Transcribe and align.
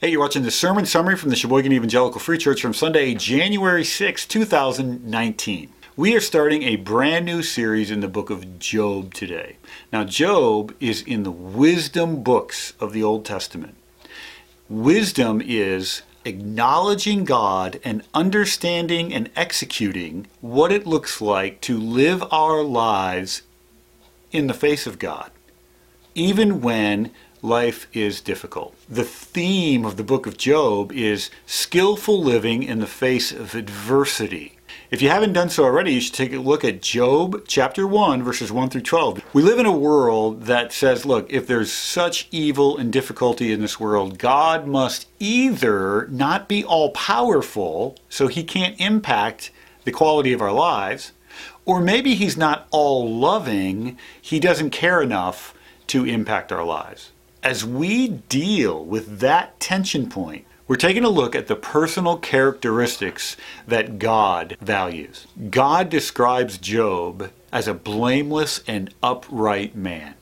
Hey, 0.00 0.12
you're 0.12 0.20
watching 0.20 0.44
the 0.44 0.52
sermon 0.52 0.86
summary 0.86 1.16
from 1.16 1.30
the 1.30 1.34
Sheboygan 1.34 1.72
Evangelical 1.72 2.20
Free 2.20 2.38
Church 2.38 2.62
from 2.62 2.72
Sunday, 2.72 3.14
January 3.14 3.84
6, 3.84 4.26
2019. 4.26 5.72
We 5.96 6.14
are 6.14 6.20
starting 6.20 6.62
a 6.62 6.76
brand 6.76 7.26
new 7.26 7.42
series 7.42 7.90
in 7.90 7.98
the 7.98 8.06
book 8.06 8.30
of 8.30 8.60
Job 8.60 9.12
today. 9.12 9.56
Now, 9.92 10.04
Job 10.04 10.72
is 10.78 11.02
in 11.02 11.24
the 11.24 11.32
wisdom 11.32 12.22
books 12.22 12.74
of 12.78 12.92
the 12.92 13.02
Old 13.02 13.24
Testament. 13.24 13.74
Wisdom 14.68 15.42
is 15.44 16.02
acknowledging 16.24 17.24
God 17.24 17.80
and 17.82 18.04
understanding 18.14 19.12
and 19.12 19.28
executing 19.34 20.28
what 20.40 20.70
it 20.70 20.86
looks 20.86 21.20
like 21.20 21.60
to 21.62 21.76
live 21.76 22.22
our 22.30 22.62
lives 22.62 23.42
in 24.30 24.46
the 24.46 24.54
face 24.54 24.86
of 24.86 25.00
God, 25.00 25.32
even 26.14 26.60
when 26.60 27.10
life 27.42 27.86
is 27.92 28.20
difficult. 28.20 28.74
The 28.88 29.04
theme 29.04 29.84
of 29.84 29.96
the 29.96 30.04
book 30.04 30.26
of 30.26 30.36
Job 30.36 30.92
is 30.92 31.30
skillful 31.46 32.22
living 32.22 32.62
in 32.62 32.80
the 32.80 32.86
face 32.86 33.32
of 33.32 33.54
adversity. 33.54 34.58
If 34.90 35.02
you 35.02 35.10
haven't 35.10 35.34
done 35.34 35.50
so 35.50 35.64
already, 35.64 35.92
you 35.92 36.00
should 36.00 36.14
take 36.14 36.32
a 36.32 36.38
look 36.38 36.64
at 36.64 36.80
Job 36.80 37.44
chapter 37.46 37.86
1, 37.86 38.22
verses 38.22 38.50
1 38.50 38.70
through 38.70 38.80
12. 38.80 39.22
We 39.34 39.42
live 39.42 39.58
in 39.58 39.66
a 39.66 39.72
world 39.72 40.44
that 40.44 40.72
says, 40.72 41.04
look, 41.04 41.30
if 41.30 41.46
there's 41.46 41.70
such 41.70 42.26
evil 42.30 42.78
and 42.78 42.90
difficulty 42.90 43.52
in 43.52 43.60
this 43.60 43.78
world, 43.78 44.18
God 44.18 44.66
must 44.66 45.06
either 45.18 46.06
not 46.08 46.48
be 46.48 46.64
all 46.64 46.90
powerful, 46.92 47.96
so 48.08 48.28
he 48.28 48.42
can't 48.42 48.80
impact 48.80 49.50
the 49.84 49.92
quality 49.92 50.32
of 50.32 50.40
our 50.40 50.52
lives, 50.52 51.12
or 51.66 51.82
maybe 51.82 52.14
he's 52.14 52.38
not 52.38 52.66
all 52.70 53.14
loving, 53.14 53.98
he 54.20 54.40
doesn't 54.40 54.70
care 54.70 55.02
enough 55.02 55.54
to 55.88 56.06
impact 56.06 56.50
our 56.50 56.64
lives 56.64 57.12
as 57.42 57.64
we 57.64 58.08
deal 58.08 58.84
with 58.84 59.20
that 59.20 59.58
tension 59.60 60.08
point, 60.08 60.44
we're 60.66 60.76
taking 60.76 61.04
a 61.04 61.08
look 61.08 61.34
at 61.34 61.46
the 61.46 61.56
personal 61.56 62.18
characteristics 62.18 63.36
that 63.66 63.98
God 63.98 64.56
values. 64.60 65.26
God 65.50 65.88
describes 65.88 66.58
Job 66.58 67.30
as 67.50 67.66
a 67.66 67.74
blameless 67.74 68.62
and 68.66 68.92
upright 69.02 69.74
man. 69.74 70.14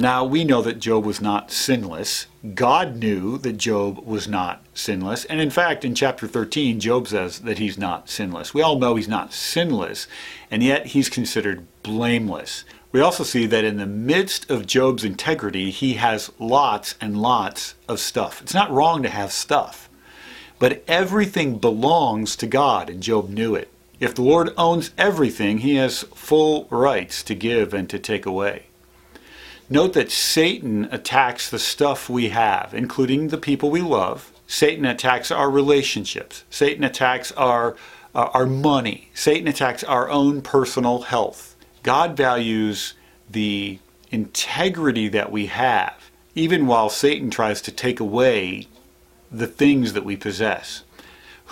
Now, 0.00 0.24
we 0.24 0.44
know 0.44 0.62
that 0.62 0.78
Job 0.78 1.04
was 1.04 1.20
not 1.20 1.50
sinless. 1.50 2.26
God 2.54 2.96
knew 2.96 3.36
that 3.36 3.58
Job 3.58 3.98
was 3.98 4.26
not 4.26 4.64
sinless. 4.72 5.26
And 5.26 5.42
in 5.42 5.50
fact, 5.50 5.84
in 5.84 5.94
chapter 5.94 6.26
13, 6.26 6.80
Job 6.80 7.06
says 7.06 7.40
that 7.40 7.58
he's 7.58 7.76
not 7.76 8.08
sinless. 8.08 8.54
We 8.54 8.62
all 8.62 8.78
know 8.78 8.96
he's 8.96 9.08
not 9.08 9.34
sinless, 9.34 10.06
and 10.50 10.62
yet 10.62 10.86
he's 10.86 11.10
considered 11.10 11.66
blameless. 11.82 12.64
We 12.92 13.02
also 13.02 13.24
see 13.24 13.44
that 13.44 13.62
in 13.62 13.76
the 13.76 13.84
midst 13.84 14.50
of 14.50 14.66
Job's 14.66 15.04
integrity, 15.04 15.70
he 15.70 15.94
has 15.94 16.32
lots 16.38 16.94
and 16.98 17.20
lots 17.20 17.74
of 17.86 18.00
stuff. 18.00 18.40
It's 18.40 18.54
not 18.54 18.70
wrong 18.70 19.02
to 19.02 19.10
have 19.10 19.32
stuff, 19.32 19.90
but 20.58 20.82
everything 20.88 21.58
belongs 21.58 22.36
to 22.36 22.46
God, 22.46 22.88
and 22.88 23.02
Job 23.02 23.28
knew 23.28 23.54
it. 23.54 23.68
If 24.00 24.14
the 24.14 24.22
Lord 24.22 24.54
owns 24.56 24.92
everything, 24.96 25.58
he 25.58 25.74
has 25.74 26.04
full 26.14 26.66
rights 26.70 27.22
to 27.24 27.34
give 27.34 27.74
and 27.74 27.86
to 27.90 27.98
take 27.98 28.24
away. 28.24 28.68
Note 29.72 29.92
that 29.92 30.10
Satan 30.10 30.88
attacks 30.90 31.48
the 31.48 31.58
stuff 31.60 32.10
we 32.10 32.30
have, 32.30 32.74
including 32.74 33.28
the 33.28 33.38
people 33.38 33.70
we 33.70 33.80
love. 33.80 34.32
Satan 34.48 34.84
attacks 34.84 35.30
our 35.30 35.48
relationships. 35.48 36.42
Satan 36.50 36.82
attacks 36.82 37.30
our, 37.32 37.76
uh, 38.12 38.30
our 38.34 38.46
money. 38.46 39.10
Satan 39.14 39.46
attacks 39.46 39.84
our 39.84 40.10
own 40.10 40.42
personal 40.42 41.02
health. 41.02 41.54
God 41.84 42.16
values 42.16 42.94
the 43.30 43.78
integrity 44.10 45.08
that 45.08 45.30
we 45.30 45.46
have, 45.46 46.10
even 46.34 46.66
while 46.66 46.88
Satan 46.88 47.30
tries 47.30 47.62
to 47.62 47.70
take 47.70 48.00
away 48.00 48.66
the 49.30 49.46
things 49.46 49.92
that 49.92 50.04
we 50.04 50.16
possess. 50.16 50.82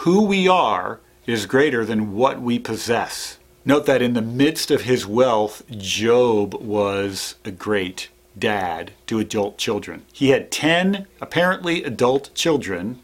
Who 0.02 0.24
we 0.24 0.48
are 0.48 0.98
is 1.24 1.46
greater 1.46 1.84
than 1.84 2.14
what 2.14 2.40
we 2.40 2.58
possess. 2.58 3.38
Note 3.68 3.84
that 3.84 4.00
in 4.00 4.14
the 4.14 4.22
midst 4.22 4.70
of 4.70 4.82
his 4.82 5.06
wealth, 5.06 5.62
Job 5.70 6.54
was 6.54 7.34
a 7.44 7.50
great 7.50 8.08
dad 8.38 8.92
to 9.06 9.18
adult 9.18 9.58
children. 9.58 10.04
He 10.12 10.30
had 10.30 10.50
10 10.50 11.06
apparently 11.20 11.84
adult 11.84 12.34
children 12.34 13.00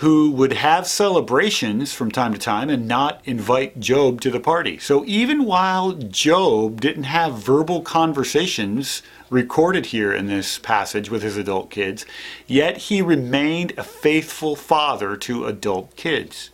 who 0.00 0.30
would 0.30 0.54
have 0.54 0.86
celebrations 0.86 1.92
from 1.92 2.10
time 2.10 2.32
to 2.32 2.38
time 2.38 2.70
and 2.70 2.88
not 2.88 3.20
invite 3.26 3.78
Job 3.78 4.18
to 4.22 4.30
the 4.30 4.40
party. 4.40 4.78
So 4.78 5.04
even 5.04 5.44
while 5.44 5.92
Job 5.92 6.80
didn't 6.80 7.04
have 7.04 7.34
verbal 7.34 7.82
conversations 7.82 9.02
recorded 9.28 9.86
here 9.86 10.10
in 10.14 10.26
this 10.26 10.58
passage 10.58 11.10
with 11.10 11.22
his 11.22 11.36
adult 11.36 11.70
kids, 11.70 12.06
yet 12.46 12.78
he 12.78 13.02
remained 13.02 13.74
a 13.76 13.84
faithful 13.84 14.56
father 14.56 15.18
to 15.18 15.44
adult 15.44 15.94
kids. 15.96 16.48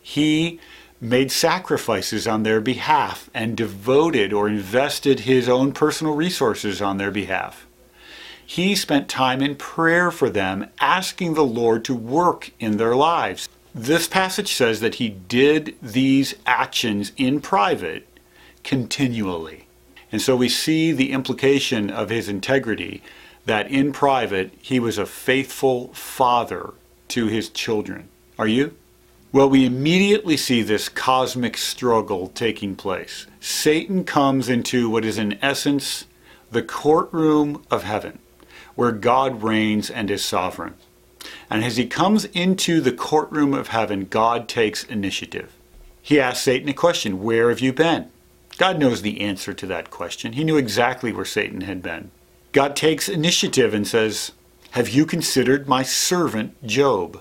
He 0.00 0.60
made 1.00 1.30
sacrifices 1.30 2.26
on 2.26 2.42
their 2.42 2.60
behalf 2.60 3.28
and 3.34 3.56
devoted 3.56 4.32
or 4.32 4.48
invested 4.48 5.20
his 5.20 5.48
own 5.48 5.72
personal 5.72 6.14
resources 6.14 6.80
on 6.80 6.96
their 6.96 7.10
behalf 7.10 7.66
he 8.46 8.76
spent 8.76 9.08
time 9.08 9.42
in 9.42 9.56
prayer 9.56 10.10
for 10.12 10.30
them, 10.30 10.70
asking 10.80 11.34
the 11.34 11.44
Lord 11.44 11.84
to 11.84 11.94
work 11.94 12.52
in 12.60 12.76
their 12.76 12.94
lives. 12.94 13.48
This 13.74 14.06
passage 14.06 14.54
says 14.54 14.80
that 14.80 14.94
he 14.94 15.08
did 15.08 15.74
these 15.82 16.34
actions 16.46 17.12
in 17.16 17.40
private 17.40 18.06
continually. 18.62 19.66
And 20.12 20.22
so 20.22 20.36
we 20.36 20.48
see 20.48 20.92
the 20.92 21.10
implication 21.10 21.90
of 21.90 22.08
his 22.08 22.28
integrity 22.28 23.02
that 23.44 23.70
in 23.70 23.92
private 23.92 24.52
he 24.62 24.78
was 24.78 24.96
a 24.96 25.06
faithful 25.06 25.88
father 25.88 26.72
to 27.08 27.26
his 27.26 27.48
children. 27.50 28.08
Are 28.38 28.48
you? 28.48 28.76
Well, 29.36 29.50
we 29.50 29.66
immediately 29.66 30.38
see 30.38 30.62
this 30.62 30.88
cosmic 30.88 31.58
struggle 31.58 32.28
taking 32.28 32.74
place. 32.74 33.26
Satan 33.38 34.02
comes 34.02 34.48
into 34.48 34.88
what 34.88 35.04
is, 35.04 35.18
in 35.18 35.38
essence, 35.42 36.06
the 36.50 36.62
courtroom 36.62 37.62
of 37.70 37.82
heaven 37.82 38.18
where 38.76 38.92
God 38.92 39.42
reigns 39.42 39.90
and 39.90 40.10
is 40.10 40.24
sovereign. 40.24 40.72
And 41.50 41.62
as 41.62 41.76
he 41.76 41.84
comes 41.84 42.24
into 42.24 42.80
the 42.80 42.92
courtroom 42.92 43.52
of 43.52 43.68
heaven, 43.68 44.06
God 44.06 44.48
takes 44.48 44.84
initiative. 44.84 45.52
He 46.00 46.18
asks 46.18 46.42
Satan 46.42 46.70
a 46.70 46.72
question 46.72 47.22
Where 47.22 47.50
have 47.50 47.60
you 47.60 47.74
been? 47.74 48.10
God 48.56 48.78
knows 48.78 49.02
the 49.02 49.20
answer 49.20 49.52
to 49.52 49.66
that 49.66 49.90
question. 49.90 50.32
He 50.32 50.44
knew 50.44 50.56
exactly 50.56 51.12
where 51.12 51.26
Satan 51.26 51.60
had 51.60 51.82
been. 51.82 52.10
God 52.52 52.74
takes 52.74 53.06
initiative 53.06 53.74
and 53.74 53.86
says, 53.86 54.32
Have 54.70 54.88
you 54.88 55.04
considered 55.04 55.68
my 55.68 55.82
servant 55.82 56.66
Job? 56.66 57.20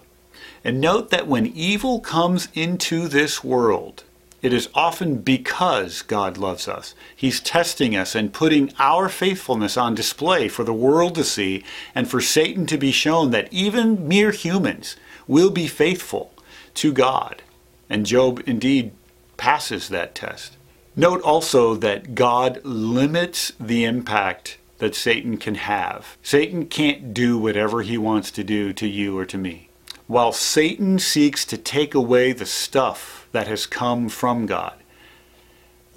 And 0.66 0.82
note 0.82 1.12
that 1.12 1.28
when 1.28 1.46
evil 1.46 2.00
comes 2.00 2.48
into 2.56 3.08
this 3.08 3.44
world, 3.44 4.04
it 4.42 4.52
is 4.52 4.68
often 4.74 5.18
because 5.20 6.02
God 6.02 6.40
loves 6.40 6.68
us. 6.68 6.96
He's 7.16 7.40
testing 7.40 7.96
us 7.96 8.16
and 8.16 8.34
putting 8.34 8.74
our 8.80 9.08
faithfulness 9.08 9.78
on 9.78 9.94
display 9.94 10.48
for 10.48 10.64
the 10.64 10.74
world 10.74 11.14
to 11.16 11.24
see 11.24 11.64
and 11.94 12.10
for 12.10 12.20
Satan 12.20 12.66
to 12.66 12.80
be 12.80 12.92
shown 12.92 13.30
that 13.30 13.54
even 13.54 14.08
mere 14.08 14.32
humans 14.32 14.96
will 15.28 15.52
be 15.52 15.68
faithful 15.68 16.34
to 16.74 16.92
God. 16.92 17.44
And 17.88 18.04
Job 18.04 18.42
indeed 18.48 18.92
passes 19.38 19.90
that 19.90 20.16
test. 20.16 20.58
Note 20.96 21.22
also 21.22 21.76
that 21.76 22.16
God 22.16 22.60
limits 22.64 23.54
the 23.60 23.84
impact 23.84 24.58
that 24.80 24.96
Satan 24.96 25.38
can 25.38 25.56
have. 25.56 26.18
Satan 26.24 26.66
can't 26.66 27.14
do 27.14 27.38
whatever 27.38 27.84
he 27.84 28.00
wants 28.00 28.32
to 28.32 28.44
do 28.44 28.74
to 28.74 28.88
you 28.88 29.16
or 29.16 29.26
to 29.26 29.38
me. 29.38 29.65
While 30.08 30.32
Satan 30.32 31.00
seeks 31.00 31.46
to 31.46 31.58
take 31.58 31.96
away 31.96 32.32
the 32.32 32.46
stuff 32.46 33.28
that 33.32 33.48
has 33.48 33.66
come 33.66 34.08
from 34.08 34.46
God. 34.46 34.76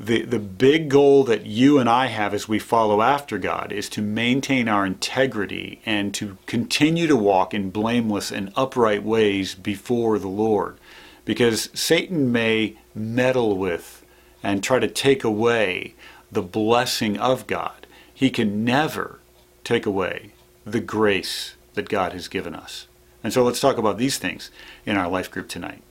The, 0.01 0.23
the 0.23 0.39
big 0.39 0.89
goal 0.89 1.25
that 1.25 1.45
you 1.45 1.79
and 1.79 1.91
I 1.91 2.07
have 2.07 2.33
as 2.33 2.49
we 2.49 2.59
follow 2.59 3.03
after 3.03 3.37
God 3.37 3.73
is 3.73 3.89
to 3.91 4.03
maintain 4.03 4.69
our 4.69 4.87
integrity 4.87 5.81
and 5.85 6.15
to 6.15 6.39
continue 6.47 7.07
to 7.07 7.17
walk 7.17 7.53
in 7.53 7.71
blameless 7.71 8.31
and 8.31 8.53
upright 8.57 9.03
ways 9.03 9.55
before 9.55 10.19
the 10.19 10.29
Lord. 10.29 10.79
Because 11.25 11.69
Satan 11.75 12.33
may 12.33 12.79
meddle 12.95 13.57
with 13.57 14.05
and 14.43 14.63
try 14.63 14.79
to 14.79 14.89
take 14.89 15.25
away 15.25 15.95
the 16.31 16.43
blessing 16.43 17.19
of 17.19 17.47
God. 17.47 17.87
He 18.15 18.31
can 18.31 18.65
never 18.65 19.19
take 19.65 19.85
away 19.85 20.33
the 20.65 20.81
grace 20.81 21.55
that 21.75 21.89
God 21.89 22.13
has 22.13 22.29
given 22.29 22.55
us. 22.55 22.87
And 23.29 23.33
so 23.35 23.45
let's 23.45 23.61
talk 23.61 23.77
about 23.77 23.99
these 23.99 24.17
things 24.17 24.51
in 24.87 24.97
our 24.97 25.07
life 25.07 25.31
group 25.31 25.51
tonight. 25.51 25.83